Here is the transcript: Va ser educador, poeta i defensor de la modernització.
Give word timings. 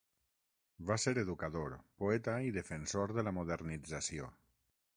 Va 0.91 0.95
ser 1.03 1.13
educador, 1.23 1.75
poeta 2.03 2.35
i 2.47 2.55
defensor 2.57 3.15
de 3.19 3.27
la 3.29 3.35
modernització. 3.39 4.31